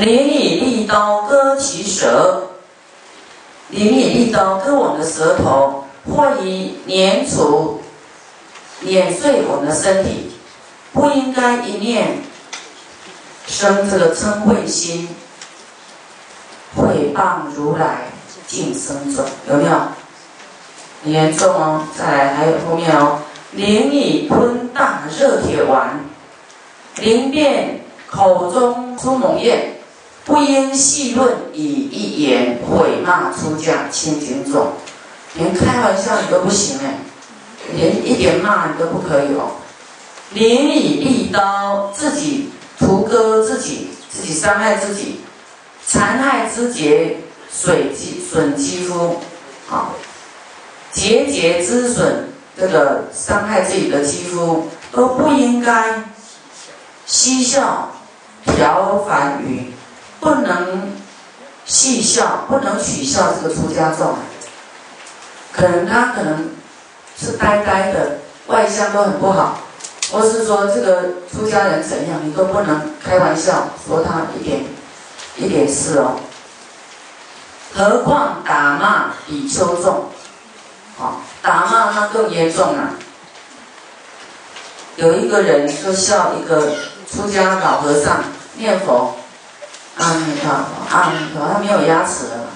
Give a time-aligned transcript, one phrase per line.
[0.00, 2.44] 灵以利刀割其舌，
[3.68, 7.82] 灵以利刀割我们的舌头，或以碾除、
[8.80, 10.32] 碾碎我们的身体，
[10.94, 12.16] 不应该一念
[13.46, 15.06] 生这个嗔恚心，
[16.74, 18.04] 毁谤如来，
[18.46, 19.80] 净生咒，有没有？
[21.04, 21.86] 严重哦。
[21.94, 23.18] 再来，还有后面哦，
[23.52, 26.00] 灵以吞大热铁丸，
[26.96, 29.69] 灵便口中出猛焰。
[30.24, 34.72] 不应细论以一言毁骂出家清净众，
[35.34, 36.98] 连开玩笑你都不行哎，
[37.74, 39.52] 连一点骂你都不可以哦。
[40.32, 45.20] 临以利刀自己屠割自己，自己伤害自己，
[45.84, 47.16] 残害肢节，
[47.50, 49.16] 损肌损肌肤，
[49.68, 49.90] 啊，
[50.92, 56.04] 节节之损，这个伤害自己的肌肤都不应该
[57.06, 57.90] 嬉笑
[58.44, 59.69] 调侃语。
[60.20, 60.92] 不能
[61.64, 64.16] 戏笑，不能取笑这个出家众。
[65.52, 66.50] 可能他可能
[67.18, 69.58] 是呆呆的，外向都很不好，
[70.12, 74.64] 或是说这个出家人怎样，你都不能开玩笑说他一点
[75.36, 76.20] 一点事哦。
[77.74, 80.10] 何况打骂比丘众，
[80.98, 82.90] 好，打骂那更严重了。
[84.96, 86.74] 有一个人就笑一个
[87.10, 88.24] 出家老和尚
[88.56, 89.16] 念佛。
[89.96, 92.48] 阿弥陀佛，阿弥陀，他没有牙齿了。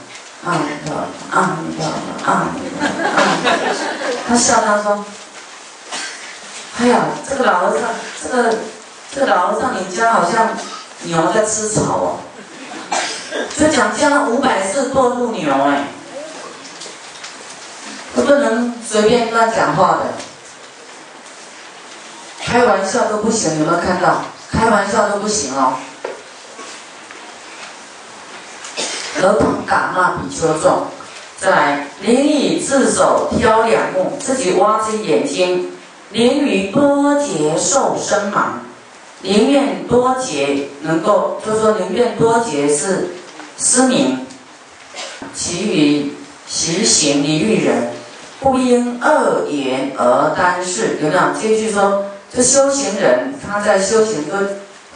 [0.45, 0.99] 阿弥陀佛，
[1.31, 1.91] 阿弥陀佛，
[2.25, 2.91] 阿弥陀佛。
[4.29, 5.05] 他笑他说
[6.81, 7.83] ：“哎呀，这个老和尚，
[8.23, 8.55] 这个
[9.15, 10.51] 这个老和尚，你家好像
[11.03, 12.21] 牛在吃草哦。”
[13.59, 15.85] 就讲这样五百次堕入牛哎，
[18.15, 20.07] 都不能随便乱讲话的，
[22.45, 24.23] 开玩笑都不行，有没有看到？
[24.53, 25.75] 开玩笑都不行哦。
[29.25, 30.87] 儿童打骂比丘众，
[31.41, 35.71] 再来淋以自手挑两目，自己挖自己眼睛，
[36.11, 38.61] 淋于多劫受生盲，
[39.23, 43.15] 宁愿多劫能够，就说宁愿多劫是
[43.57, 44.27] 失明，
[45.35, 46.13] 其余
[46.47, 47.93] 习行离欲人，
[48.41, 50.99] 不因恶言而单事。
[51.01, 51.21] 有没有？
[51.41, 54.37] 这句说，这修行人他在修行都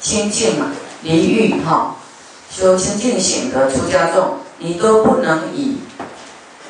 [0.02, 0.66] 清净嘛，
[1.02, 1.94] 离欲哈。
[2.58, 5.78] 说清净醒的出家众，你都不能以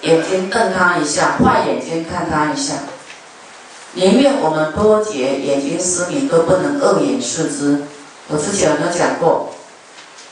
[0.02, 2.74] 眼睛瞪他一下，坏眼睛看他一下。
[3.94, 7.84] 宁愿我们多劫眼睛失明，都不能恶眼视之。
[8.28, 9.54] 我之前有没有讲过？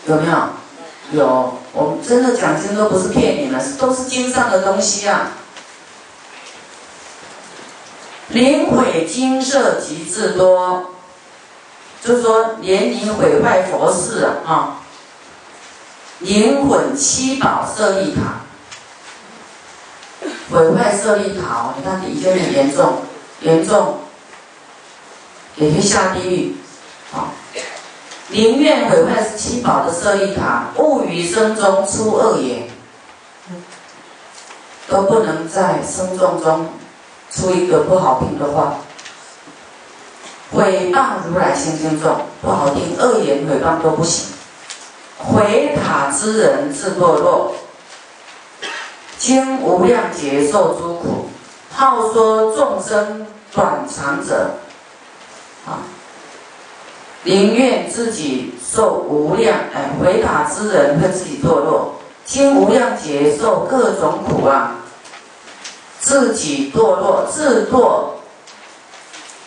[0.06, 0.38] 有没有？
[1.12, 1.54] 有。
[1.72, 5.30] 我们真的讲经都不是骗你们，都是经上的东西啊。
[8.28, 10.90] 灵毁金色极至多，
[12.04, 14.82] 就是说连你毁坏佛事啊，啊。
[16.20, 18.40] 灵魂七宝舍利塔，
[20.50, 21.74] 毁坏舍利塔！
[21.76, 23.02] 你看已经很严重，
[23.40, 23.98] 严重，
[25.56, 26.56] 也会下地狱。
[27.12, 27.28] 好，
[28.28, 32.66] 宁愿毁坏七宝的舍利塔，勿于生中出恶言，
[34.88, 36.70] 都不能在生众中
[37.30, 38.78] 出一个不好听的话。
[40.50, 44.28] 毁谤如来心经众，不好听，恶言毁谤都不行。
[45.32, 47.54] 回塔之人自堕落，
[49.18, 51.28] 经无量劫受诸苦，
[51.72, 54.52] 好说众生短长者，
[55.66, 55.82] 啊，
[57.24, 64.76] 宁愿自己受无量哎，回塔之人会自己堕落，经无量劫受各种苦啊，
[65.98, 68.10] 自己堕落自堕，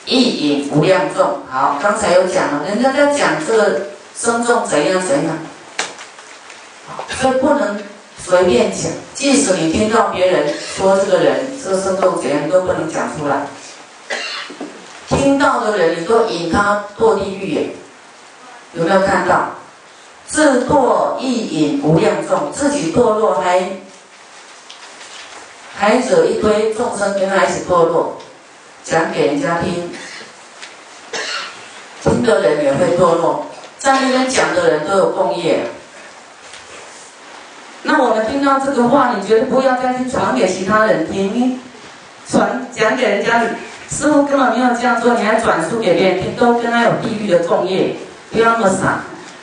[0.06, 1.40] 亦引无量众。
[1.50, 3.82] 好，刚才有讲了，人家在讲这个
[4.14, 5.38] 生众怎样怎样。
[7.20, 7.82] 所以不能
[8.24, 13.48] 随便讲，即使你听到别人说这个人这个生动怎样，都不能讲出来。
[15.10, 17.70] 听到的人，你都引他堕地狱耶？
[18.74, 19.50] 有没有看到？
[20.28, 23.68] 自堕亦引无量众，自己堕落还
[25.76, 28.16] 还惹一堆众生跟他一起堕落，
[28.84, 29.92] 讲给人家听，
[32.04, 33.48] 听的人也会堕落，
[33.80, 35.66] 在那边讲的人都有共业。
[37.84, 41.60] 那我们听到这个话，你觉得不要再去传给其他人听，你
[42.28, 43.42] 传讲给人家，
[43.90, 47.96] 师傅根本没有这样做，你还转述给别人听，都跟他有地狱的共业，
[48.32, 49.00] 不要那么傻。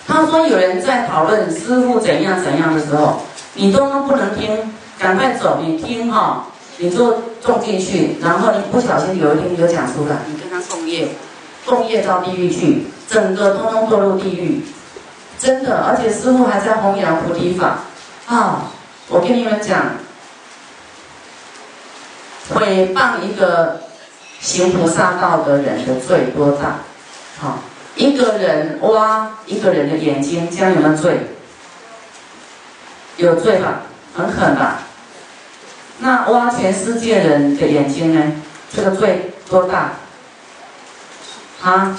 [0.06, 3.22] 他说有人在讨论师傅怎样怎样的时候，
[3.54, 6.46] 你都不能听，赶快走，你听哈，
[6.76, 11.08] 你就种进去，然后你不小心有一天你就讲出来，你跟他共业，
[11.64, 14.60] 共业到地狱去，整个通通堕入地狱。
[15.38, 17.80] 真的，而且师傅还在弘扬菩提法
[18.26, 18.72] 啊！
[19.08, 19.92] 我跟你们讲，
[22.52, 23.82] 诽谤一个
[24.40, 26.80] 行菩萨道的人的罪多大？
[27.38, 27.60] 好，
[27.94, 31.20] 一个人挖一个人的眼睛，这样有没有罪？
[33.16, 33.82] 有罪吧？
[34.16, 34.80] 很狠吧？
[36.00, 38.32] 那挖全世界人的眼睛呢？
[38.74, 39.92] 这个罪多大？
[41.62, 41.96] 啊？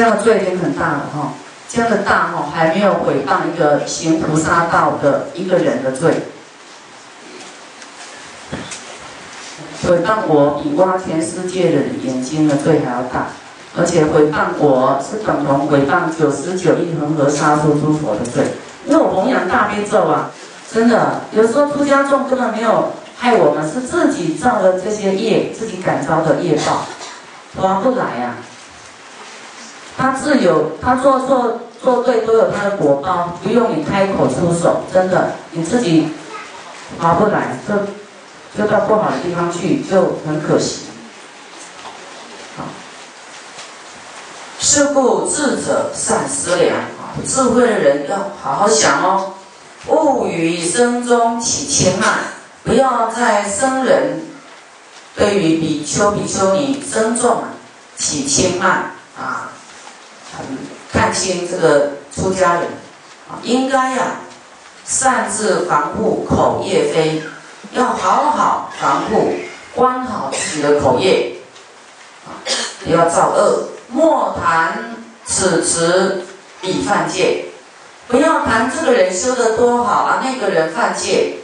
[0.00, 1.34] 这样的罪已经很大了哈，
[1.68, 6.22] 这样的大哈还没有毁谤一个行菩萨道的一个人的罪，
[9.82, 13.26] 毁谤我比挖全世界的眼睛的罪还要大，
[13.76, 18.42] 而且毁谤我是等同毁谤九十九亿恒河沙数诸佛的罪，
[18.86, 20.30] 因为我弘扬大悲咒啊，
[20.72, 26.86] 真的有时候出家众根本没有害我们，是自己造的这些业，自己感召的业报，
[27.60, 28.36] 划不来呀。
[30.00, 36.08] 他自有，他做错做对都有他的果报，不用你开口出手，真的，你自己
[36.98, 37.74] 划不来，就
[38.56, 40.86] 就到不好的地方去，就很可惜。
[44.58, 49.32] 是故智者善思量啊，智慧的人要好好想哦，
[49.88, 52.18] 物于生中起千万，
[52.64, 54.22] 不要在生人
[55.16, 57.42] 对于比丘、比丘尼生众
[57.96, 59.52] 起千万啊。
[60.92, 62.64] 看清这个出家人
[63.28, 64.20] 啊，应该呀，
[64.84, 67.22] 擅自防护口业非，
[67.72, 69.32] 要好好防护，
[69.74, 71.36] 关好自己的口业
[72.26, 72.38] 啊，
[72.84, 73.68] 不要造恶。
[73.92, 76.22] 莫谈此词
[76.62, 77.46] 已犯戒，
[78.06, 81.38] 不要谈这个人修的多好啊，那个人犯戒，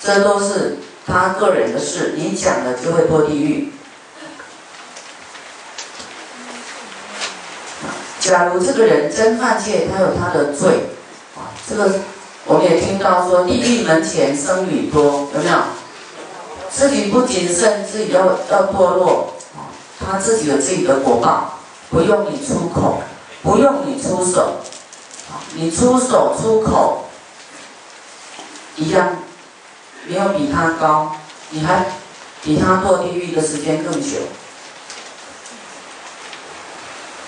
[0.00, 3.72] 这都是他个人的事，你讲了就会堕地狱。
[8.22, 10.90] 假如这个人真犯戒，他有他的罪，
[11.34, 11.92] 啊，这个
[12.46, 15.58] 我们也听到说，地狱门前僧侣多，有没有？
[16.70, 19.66] 自己不谨慎，自己要要堕落，啊，
[19.98, 21.58] 他自己有自己的果报，
[21.90, 23.02] 不用你出口，
[23.42, 24.52] 不用你出手，
[25.54, 27.08] 你出手出口
[28.76, 29.16] 一样，
[30.06, 31.10] 没有比他高，
[31.50, 31.86] 你还
[32.40, 34.18] 比他堕地狱的时间更久。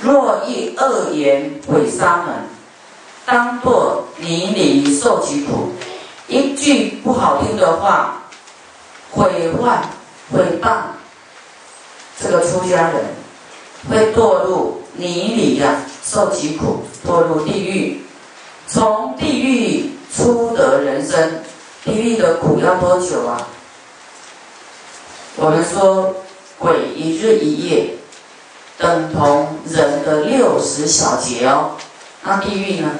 [0.04, 2.34] 若一恶言毁沙门，
[3.24, 5.70] 当作泥里受其苦。
[6.28, 8.22] 一句不好听的话，
[9.10, 9.82] 毁坏、
[10.30, 10.76] 毁谤
[12.20, 13.02] 这个出家人，
[13.88, 15.74] 会堕入泥里呀，
[16.04, 18.02] 受其苦，堕入地狱。
[18.66, 21.42] 从地狱出得人生，
[21.82, 23.48] 地狱的苦要多久啊？
[25.36, 26.14] 我们说，
[26.58, 27.94] 鬼一日一夜。
[28.84, 31.70] 等同人的六十小节哦，
[32.22, 32.90] 那地狱呢？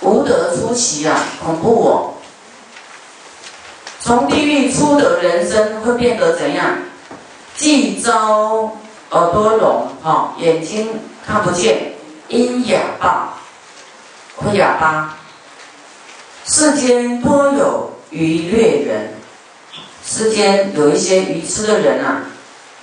[0.00, 2.14] 无德出奇啊，恐怖哦！
[4.00, 6.76] 从地狱出的人生会变得怎样？
[7.54, 8.76] 既遭
[9.10, 11.92] 耳朵聋，哈，眼睛看不见，
[12.26, 13.34] 因哑巴，
[14.34, 15.16] 会哑巴。
[16.44, 19.14] 世间多有愚劣人，
[20.04, 22.22] 世间有一些愚痴的人啊。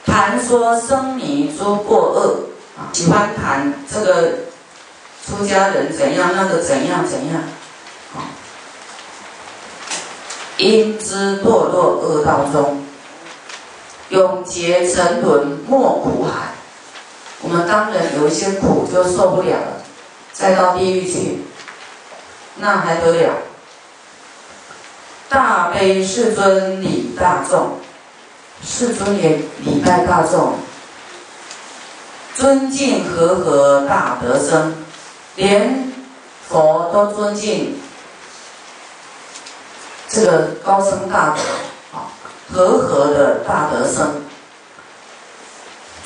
[0.05, 2.39] 谈说生迷诸过恶
[2.77, 4.31] 啊，喜欢谈这个
[5.25, 7.41] 出家人怎样，那个怎样怎样
[8.15, 8.27] 啊，
[10.57, 12.83] 因之堕落恶道中，
[14.09, 16.53] 永劫沉沦莫苦海。
[17.41, 19.83] 我们当人有一些苦就受不了了，
[20.31, 21.43] 再到地狱去，
[22.57, 23.33] 那还得了？
[25.29, 27.79] 大悲世尊礼大众。
[28.65, 30.55] 世尊也礼拜大众，
[32.33, 34.73] 尊敬和合大德生，
[35.35, 35.91] 连
[36.49, 37.77] 佛都尊敬
[40.07, 42.07] 这个高僧大德啊，
[42.51, 44.23] 和合的大德生。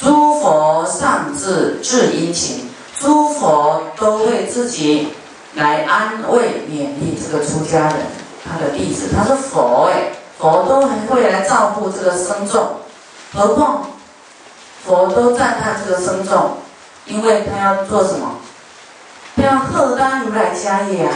[0.02, 5.10] 诸佛上智智殷勤，诸佛都为自己
[5.54, 7.98] 来安慰勉励这个出家人，
[8.44, 10.12] 他的弟子，他是佛哎。
[10.40, 12.78] 佛都还会来照顾这个僧众，
[13.34, 13.88] 何况
[14.86, 16.58] 佛都赞叹这个僧众，
[17.06, 18.36] 因为他要做什么？
[19.36, 21.14] 他要贺担如来家业啊！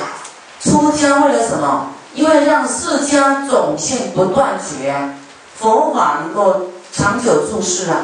[0.60, 1.88] 出家为了什么？
[2.14, 5.14] 因为让释迦种性不断绝啊，
[5.58, 8.02] 佛法能够长久住世啊。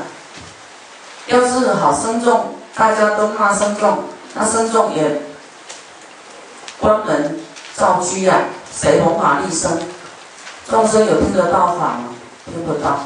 [1.27, 5.21] 要是好僧众，大家都骂僧众，那僧众也
[6.79, 7.39] 关门
[7.75, 8.37] 造居啊，
[8.73, 9.77] 谁弘法利生？
[10.69, 12.09] 众生有听得到法吗？
[12.45, 12.99] 听不到。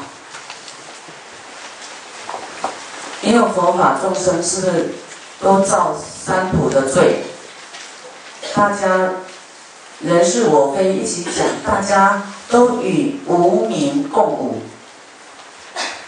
[3.22, 4.94] 没有佛法，众生是不是
[5.40, 7.22] 都造三途的罪？
[8.52, 9.10] 大家
[10.00, 14.62] 人是我非一起讲，大家都与无名共舞。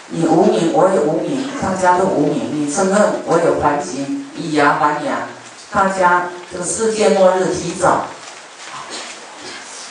[0.08, 2.50] 你无名，我也无名，大家都无名。
[2.52, 5.28] 你嗔恨，我有还形，以牙还牙，
[5.70, 8.06] 大家这个世界末日提早。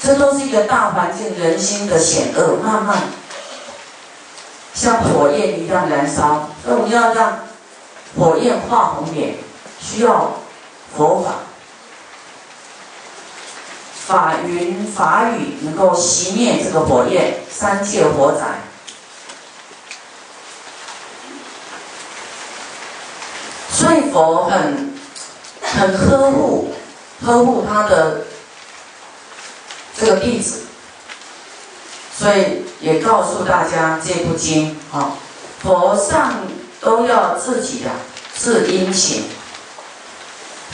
[0.06, 3.04] 这都是一个大环境，人心的险恶，慢慢
[4.74, 6.50] 像火焰一样燃烧。
[6.62, 7.40] 所以我们要让
[8.20, 9.36] 火焰化红脸，
[9.80, 10.34] 需要
[10.94, 11.36] 佛法、
[14.06, 18.60] 法云、法语能够熄灭这个火焰，三界火灾。
[23.72, 24.94] 所以佛很
[25.62, 26.74] 很呵护
[27.26, 28.26] 呵护他的。
[30.04, 30.64] 这个弟子，
[32.18, 35.14] 所以也告诉大家这部经啊，
[35.62, 36.42] 佛上
[36.82, 37.90] 都要自己的
[38.36, 39.24] 自殷勤，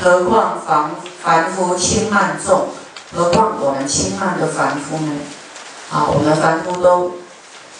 [0.02, 0.90] 何况凡
[1.24, 2.70] 凡夫轻慢重，
[3.16, 5.12] 何况我们轻慢的凡夫呢？
[5.92, 7.18] 啊，我们凡夫都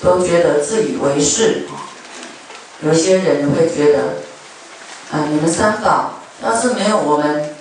[0.04, 1.66] 都觉得自以为是，
[2.82, 4.00] 有些人会觉得，
[5.12, 7.56] 啊，你们三宝要是没有我们。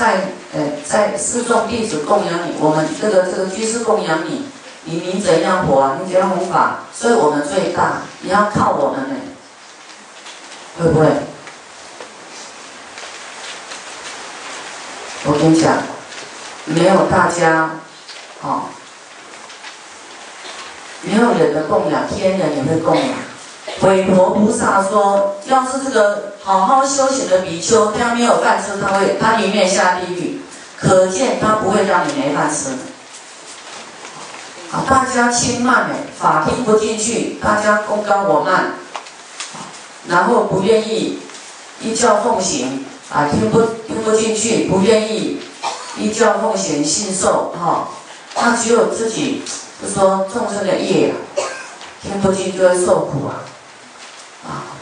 [0.00, 0.14] 在
[0.54, 4.46] 呃，在四众弟子供养你，我们这个这个居士供养你，
[4.84, 5.98] 你你怎样活啊？
[6.02, 6.86] 你怎样弘法？
[6.90, 9.16] 所以我们最大，你要靠我们呢，
[10.78, 11.06] 会不会？
[15.26, 15.76] 我跟你讲，
[16.64, 17.72] 没有大家，
[18.40, 18.62] 哦，
[21.02, 23.29] 没有人的供养，天人也会供养。
[23.82, 30.40] 韦陀菩萨说：“要是这个好好修行的比丘，他没有饭吃，他会他宁愿下地狱。
[30.78, 32.70] 可见他不会让你没饭吃。
[34.70, 38.74] 啊，大家轻慢哎，法听不进去，大家功高我慢，
[40.08, 41.18] 然后不愿意
[41.82, 45.40] 依教奉行啊，听不听不进去，不愿意
[45.98, 47.88] 依教奉行信受哈，
[48.36, 49.42] 那只有自己，
[49.82, 51.12] 就说众生的业，
[52.02, 53.44] 听不进就会受苦啊。”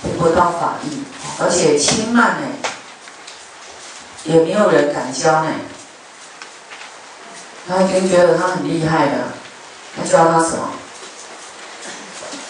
[0.02, 1.02] 听不到法义，
[1.40, 2.46] 而且轻慢呢，
[4.24, 5.50] 也没有人敢教呢。
[7.68, 9.32] 他已经觉得他很厉害了，
[9.96, 10.70] 他教他什么？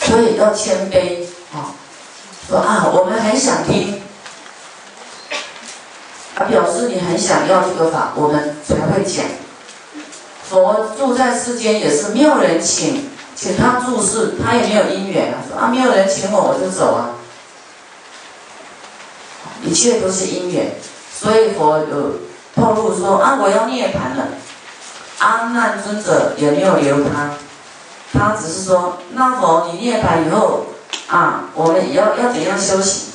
[0.02, 1.75] 所以要谦卑啊，
[2.49, 4.02] 说啊，我们很想听，
[6.37, 9.25] 啊，表示你很想要这个法，我们才会讲。
[10.49, 13.09] 佛住在世间也是没有人请。
[13.38, 15.38] 请他注释，他也没有因缘啊。
[15.49, 17.14] 说啊，没有人请我，我就走啊。
[19.69, 20.73] 一切都是因缘，
[21.15, 22.21] 所以佛有
[22.57, 24.29] 透露说啊，我要涅槃了。
[25.19, 27.31] 阿难尊者也没有留他，
[28.13, 30.67] 他只是说，那佛你涅槃以后
[31.09, 33.09] 啊，我们要要怎样修行？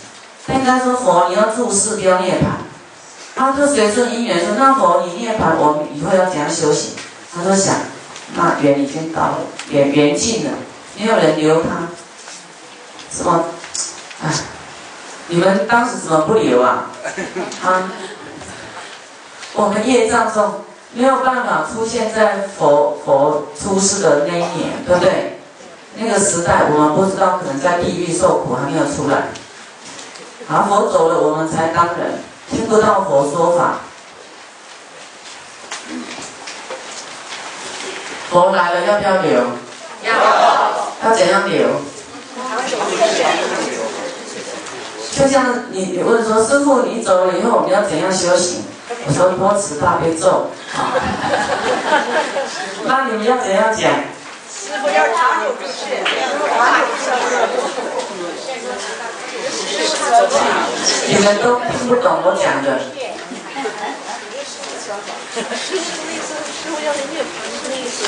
[0.46, 2.64] 他应该说佛你要注释，不要涅槃。
[3.36, 6.92] 他就随顺因缘说，那佛你涅槃，我们以后要怎样修行？
[7.34, 7.76] 他就想。
[8.36, 9.38] 那缘已经到了，
[9.70, 10.52] 缘缘尽了，
[10.98, 11.88] 没有人留他，
[13.16, 13.46] 什么？
[14.24, 14.34] 哎，
[15.28, 16.90] 你们当时怎么不留啊？
[17.64, 17.92] 啊，
[19.54, 20.62] 我们业障重，
[20.94, 25.40] 没有办法出现在佛佛出世的那一年，对不对？
[25.96, 29.30] 那个时代我们不知道，可能在地狱受苦还没有出来。
[30.48, 33.80] 好，佛走了，我们才当人，听不到佛说法。
[38.30, 39.32] 佛来了，要不要留？
[40.04, 40.14] 要。
[41.04, 41.68] 要怎样留？
[45.16, 48.64] 就像你你问说，师傅你走了以后，你要怎样修行？
[49.06, 50.50] 我说多持大悲咒。
[52.86, 53.84] 那你们要怎样讲？
[54.50, 56.10] 师傅要长久不懈，长
[56.80, 57.32] 久生热。
[61.08, 62.68] 你们都听不懂我讲的。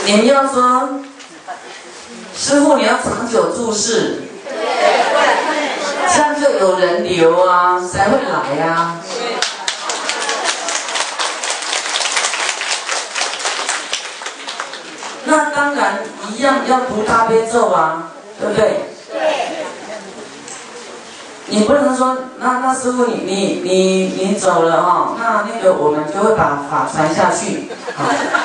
[0.05, 0.89] 你们要说，
[2.35, 4.23] 师傅，你要长久注视，
[6.15, 8.95] 这样就有人流啊，才会来呀。
[15.25, 18.94] 那当然一样要读大悲咒啊，对不对？
[21.47, 27.69] 你不能说，那那师傅你你你你走了哈，那那个我们就会把法传下去。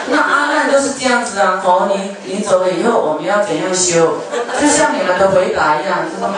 [0.08, 4.18] 那阿难就是这样子啊，佛你你走了以后，我们要怎样修？
[4.60, 6.28] 就像你们的回答一样，就说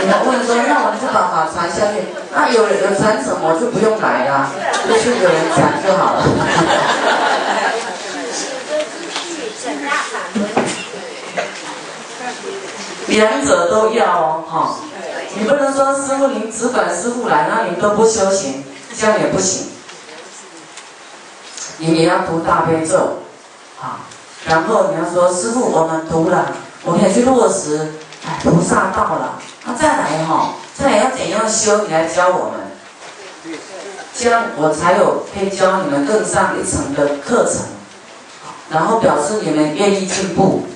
[0.00, 2.02] 你们问说，那我们就把法传下去。
[2.34, 4.48] 那有有传什么就不用来了，
[4.88, 6.24] 就是有人讲就好了。
[13.08, 14.74] 两者都要哦，哈。
[15.34, 18.64] 你不能说师傅您只管师傅来，那你都不修行，
[18.96, 19.68] 这样也不行。
[21.78, 23.22] 你也要读大悲咒，
[23.78, 24.00] 好，
[24.46, 26.52] 然后你要说师傅我们读了，
[26.84, 27.92] 我们也去落实，
[28.26, 33.56] 哎，菩萨到了，那再来哈，再来要怎样修，你来教我们。
[34.14, 37.62] 这样我才有可以教你们更上一层的课程，
[38.70, 40.66] 然后表示你们愿意进步。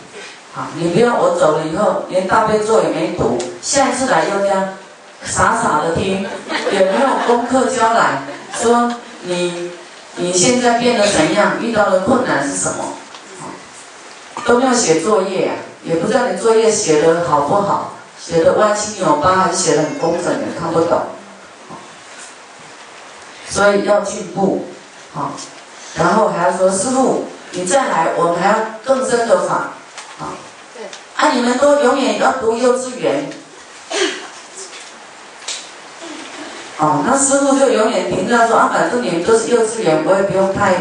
[0.57, 4.71] 好，你不要我走了以后连大悲咒也没读，下次来要这样
[5.23, 6.27] 傻傻的听，
[6.73, 8.23] 也没有功课交来，
[8.55, 8.91] 说
[9.25, 9.71] 你
[10.17, 12.85] 你现在变得怎样，遇到的困难是什么，
[14.47, 21.03] 都没有写作业啊，也不知道你作业写的好不好，写的歪七扭八还是写的很工整，也看不懂。
[23.51, 24.65] 所以要进步，
[25.13, 25.33] 好，
[25.97, 28.55] 然后还要说师傅，你再来，我们还要
[28.87, 29.75] 更深的法，
[31.35, 33.29] 你们都永远要读幼稚园，
[36.79, 40.75] 哦，那师傅就永远评价说啊，反正你们都是幼稚园，我也不用太，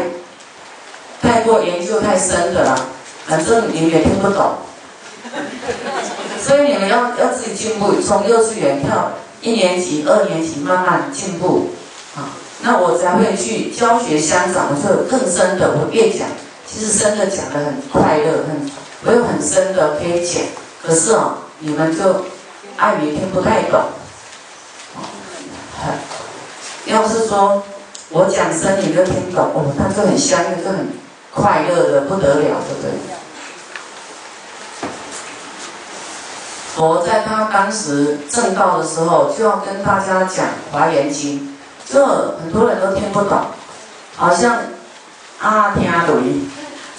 [1.22, 2.78] 太过研究太深的了，
[3.26, 4.56] 反正你们也听不懂，
[6.40, 9.12] 所以你们要要自己进步，从幼稚园跳
[9.42, 11.70] 一年级、二年级慢慢进步，
[12.16, 12.28] 啊。
[12.62, 16.26] 那我才会去教学相长的时候更深的，我越讲，
[16.66, 18.70] 其实深的讲的很快乐，很
[19.06, 20.42] 我有很深的可以讲，
[20.84, 22.24] 可是哦，你们就
[22.76, 23.80] 爱语听不太懂，
[26.86, 27.62] 要是说
[28.10, 30.88] 我讲深你就听懂，哦，那就很香，就很
[31.32, 32.90] 快乐的不得了，对不对？
[36.74, 41.40] 佛在他当时正道的时候，就要跟大家讲《华严经》。
[41.88, 42.04] 这
[42.40, 43.46] 很多人都听不懂，
[44.16, 44.58] 好像
[45.38, 46.40] 阿听雷，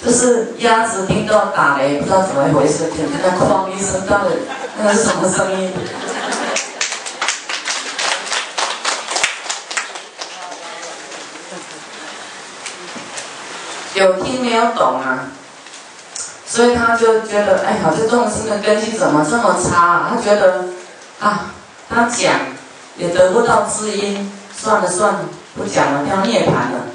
[0.04, 4.36] 就是鸭子听到打雷，不知道怎么回事，听到哐一声，到底
[4.82, 5.72] 那是什么声音？
[13.94, 15.28] 有听没有懂啊？
[16.46, 20.08] 所以他就觉得，哎呀，这众生的根基怎么这么差？
[20.08, 20.66] 他觉得
[21.18, 21.52] 啊，
[21.90, 22.32] 他讲
[22.96, 24.32] 也得不到知音。
[24.56, 25.20] 算了算了，
[25.56, 26.86] 不讲了，要涅槃了。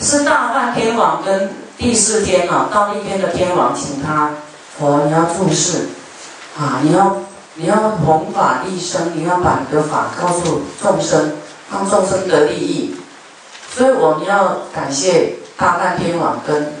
[0.00, 4.30] 是大梵天王跟第四天啊，到那边的天王请他，
[4.78, 5.88] 佛你要注释，
[6.58, 7.16] 啊，你要
[7.54, 11.36] 你要弘法利生，你要把你的法告诉众生，
[11.72, 12.96] 让众生得利益。
[13.74, 16.74] 所以我们要感谢大梵天王跟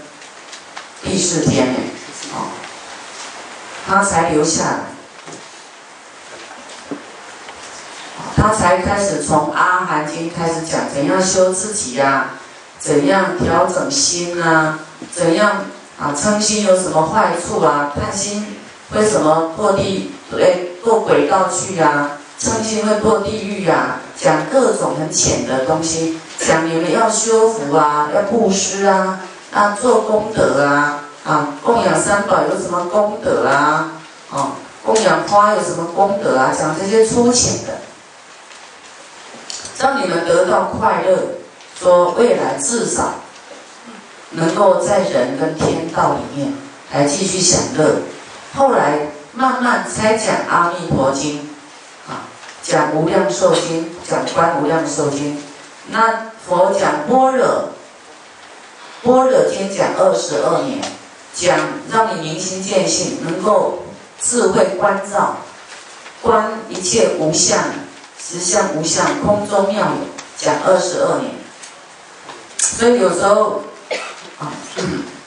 [1.02, 1.78] 第四天呢，
[2.34, 2.54] 啊，
[3.86, 4.78] 他才留下来。
[8.36, 12.30] 他才开始从《阿含经》开始讲怎样修自己呀，
[12.84, 14.78] 怎样调整心啊，
[15.10, 15.64] 怎样
[15.98, 18.58] 啊嗔心有什么坏处啊，贪心
[18.92, 29.20] 为什么堕地哎堕轨道去呀，嗔心会堕地狱呀，讲各种很浅的东西，讲你们要修福啊，要布施啊，
[29.54, 33.92] 啊做功德啊，啊供养三宝有什么功德啊，
[34.30, 34.52] 啊
[34.84, 37.78] 供养花有什么功德啊，讲这些粗浅的。
[39.78, 41.18] 让你们得到快乐，
[41.78, 43.14] 说未来至少
[44.30, 46.52] 能够在人跟天道里面
[46.92, 47.96] 来继续享乐。
[48.56, 51.38] 后来慢慢才讲《阿弥陀经》，
[52.10, 52.26] 啊，
[52.62, 55.36] 讲《无量寿经》，讲《观无量寿经》。
[55.88, 57.70] 那佛讲般若，
[59.02, 60.80] 般若经讲二十二年，
[61.34, 61.58] 讲
[61.90, 63.84] 让你明心见性，能够
[64.20, 65.36] 智慧观照，
[66.22, 67.58] 观一切无相。
[68.26, 70.06] 实相无相，空中妙有，
[70.38, 71.43] 讲二十二年。
[72.76, 73.62] 所以有时候
[74.38, 74.50] 啊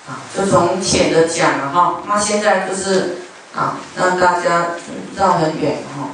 [0.08, 2.02] 啊，就从浅的讲了哈。
[2.08, 3.20] 那现在就是
[3.56, 4.68] 啊，让大家
[5.16, 6.10] 绕很远哈。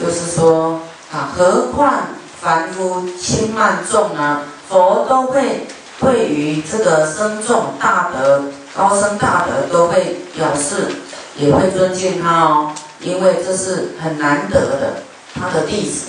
[0.00, 0.80] 就是说
[1.12, 1.92] 啊，何况
[2.40, 4.40] 凡夫轻慢重呢？
[4.68, 5.66] 佛都会
[6.00, 10.90] 对于这个深重大德、高深大德都会表示，
[11.36, 15.02] 也会尊敬他哦，因为这是很难得的。
[15.34, 16.06] 他的弟子，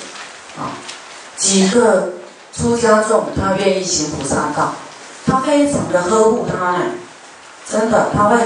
[0.57, 0.71] 啊，
[1.37, 2.13] 几个
[2.55, 4.73] 出家众，他愿意行菩萨道，
[5.25, 6.83] 他非常的呵护他呢，
[7.69, 8.37] 真的，他会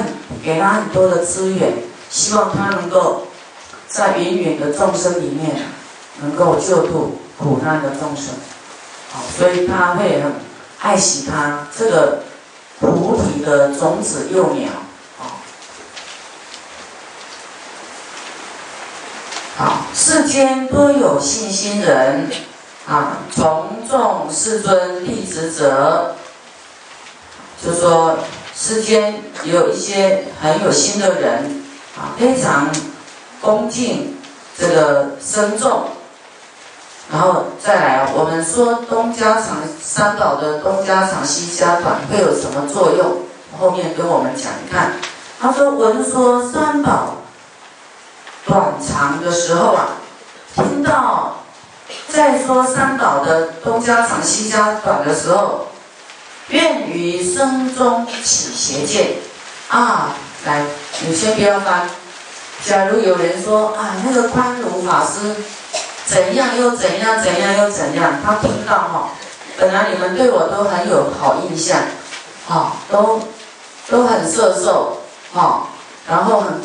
[0.44, 1.74] 给他很多的资源，
[2.10, 3.28] 希望他能够
[3.88, 5.56] 在芸芸的众生里面，
[6.22, 8.36] 能够救度苦难的众生，
[9.12, 10.34] 好，所以他会很
[10.80, 12.24] 爱惜他这个
[12.80, 14.70] 菩提的种子幼苗。
[19.58, 22.30] 好，世间多有信心人，
[22.88, 26.16] 啊，从众世尊弟子者，
[27.64, 28.18] 就说
[28.56, 31.64] 世间有一些很有心的人，
[31.98, 32.70] 啊，非常
[33.42, 34.18] 恭敬
[34.58, 35.86] 这个深重。
[37.12, 43.24] 然后再来，我们说东家长三宝的东家长西家短会有什么作用？
[43.60, 44.94] 后面跟我们讲，你看，
[45.40, 47.16] 他说闻说三宝
[48.46, 49.90] 短长的时候啊，
[50.56, 51.38] 听到
[52.10, 55.68] 在说三宝的东家长西家短的时候，
[56.50, 59.16] 愿于声中起邪见
[59.70, 60.64] 啊，来，
[61.06, 61.90] 你先不要翻。
[62.64, 65.36] 假如有人说啊，那个宽如法师。
[66.08, 68.22] 怎样又怎样，怎样又怎样？
[68.24, 69.10] 他听到哈，
[69.58, 71.80] 本来你们对我都很有好印象，
[72.48, 73.20] 哈，都
[73.90, 75.02] 都很摄受，
[75.34, 75.68] 哈，
[76.08, 76.62] 然后很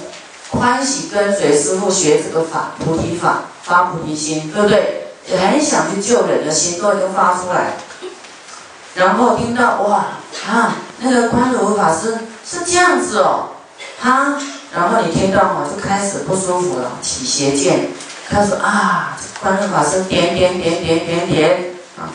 [0.50, 4.99] 欢喜跟随师傅学这个法，菩提法，发菩提心，对不对？
[5.28, 7.74] 也很想去救人的心都已经发出来。
[8.94, 10.06] 然后听到哇
[10.48, 13.50] 啊，那个宽如法师是这样子哦，
[14.00, 14.38] 哈，
[14.74, 17.88] 然后你听到哈，就开始不舒服了，起邪见。
[18.30, 19.16] 他说啊。
[19.42, 22.12] 观世法师点点点点点点啊，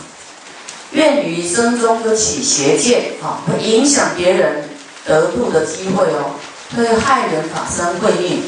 [0.92, 4.70] 愿于生中就起邪见啊，会影响别人
[5.08, 6.36] 得度的机会哦，
[6.78, 8.44] 会害人法身慧命。